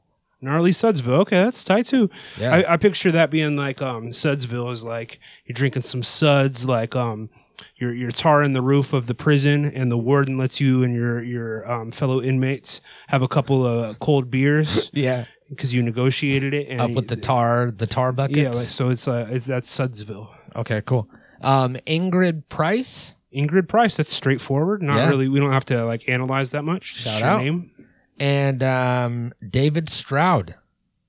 [0.42, 1.20] Gnarly Sudsville.
[1.22, 2.10] Okay, that's tight too.
[2.38, 2.54] Yeah.
[2.56, 6.96] I, I picture that being like um Sudsville is like you're drinking some suds, like
[6.96, 7.30] um
[7.78, 11.22] you're you're tarring the roof of the prison, and the warden lets you and your
[11.24, 15.26] your um, fellow inmates have a couple of cold beers yeah.
[15.50, 16.68] because you negotiated it.
[16.70, 18.38] And Up with the tar, the tar buckets.
[18.38, 20.30] yeah, like, so it's uh it's that's Sudsville.
[20.56, 21.10] okay, cool.
[21.42, 23.16] Um, Ingrid Price.
[23.36, 23.98] Ingrid Price.
[23.98, 24.82] That's straightforward.
[24.82, 25.10] Not Yeah.
[25.10, 25.28] really.
[25.28, 26.96] We don't have to like analyze that much.
[26.96, 27.42] Shout your out.
[27.44, 27.72] Name.
[28.20, 30.56] and um, David Stroud.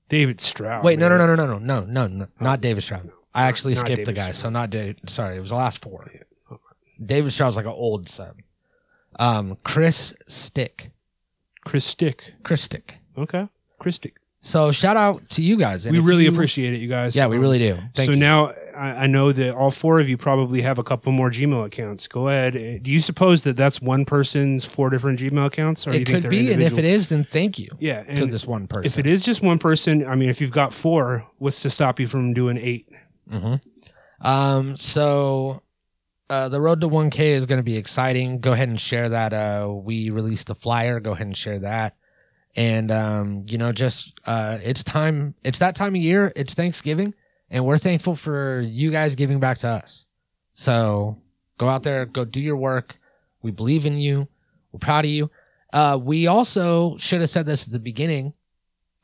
[0.09, 0.83] David Stroud.
[0.85, 3.09] Wait, no, no, no, no, no, no, no, no, not David Stroud.
[3.33, 4.35] I actually not skipped the David guy, Stroud.
[4.35, 5.09] so not David.
[5.09, 6.09] Sorry, it was the last four.
[7.03, 8.37] David Stroud's like an old sub.
[9.19, 10.91] Um, Chris Stick,
[11.65, 12.33] Chris Stick.
[12.43, 12.97] Chris Stick.
[13.17, 13.47] Okay,
[13.79, 14.15] Chris Stick.
[14.39, 15.85] So shout out to you guys.
[15.87, 17.15] And we really you- appreciate it, you guys.
[17.15, 17.73] Yeah, we Um, really do.
[17.95, 18.17] Thank so you.
[18.17, 21.65] now I, I know that all four of you probably have a couple more Gmail
[21.65, 22.07] accounts.
[22.07, 22.55] Go ahead.
[22.55, 25.87] Uh, Do you suppose that that's one person's four different Gmail accounts?
[25.87, 28.67] Or it could be, and if it is, then thank you yeah, to this one
[28.67, 28.85] person.
[28.85, 31.99] if it is just one person, I mean, if you've got four, what's to stop
[31.99, 32.87] you from doing eight?
[34.21, 35.61] Um, so
[36.29, 38.39] uh, the road to 1K is going to be exciting.
[38.39, 39.33] Go ahead and share that.
[39.33, 40.99] Uh, we released a flyer.
[40.99, 41.95] Go ahead and share that.
[42.55, 45.35] And um, you know, just uh, it's time.
[45.43, 46.33] It's that time of year.
[46.35, 47.13] It's Thanksgiving,
[47.49, 50.05] and we're thankful for you guys giving back to us.
[50.53, 51.21] So
[51.57, 52.97] go out there, go do your work.
[53.43, 54.27] We believe in you.
[54.71, 55.29] We're proud of you.
[55.71, 58.33] Uh, we also should have said this at the beginning.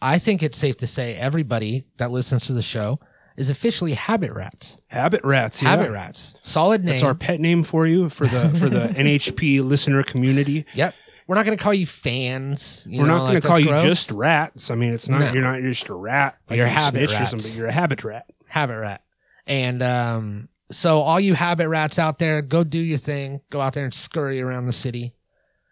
[0.02, 2.98] I think it's safe to say everybody that listens to the show
[3.38, 4.78] is officially habit rats.
[4.88, 5.62] Habit rats.
[5.62, 5.70] Yeah.
[5.70, 6.38] Habit rats.
[6.42, 6.94] Solid name.
[6.94, 10.66] That's our pet name for you for the for the NHP listener community.
[10.74, 10.94] Yep.
[11.26, 12.86] We're not going to call you fans.
[12.90, 13.84] you We're know, not going like, to call you gross.
[13.84, 14.70] just rats.
[14.70, 15.32] I mean, it's not No.
[15.32, 16.38] you're not just a rat.
[16.50, 17.30] You're you habit snitch or rats.
[17.32, 17.58] something.
[17.58, 18.26] You're a habit rat.
[18.48, 19.02] habit rat.
[19.48, 23.40] And um, so, all you habit rats out there, go do your thing.
[23.50, 25.16] Go out there and scurry around the city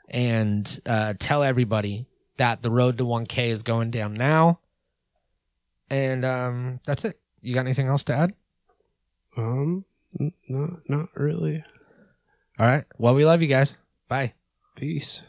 [0.09, 2.07] and uh, tell everybody
[2.38, 4.59] that the road to 1K is going down now.
[5.89, 7.20] And um, that's it.
[7.41, 8.33] You got anything else to add?
[9.37, 9.85] Um,
[10.19, 11.63] n- not not really.
[12.59, 12.85] All right.
[12.97, 13.77] Well, we love you guys.
[14.07, 14.33] Bye.
[14.75, 15.23] Peace.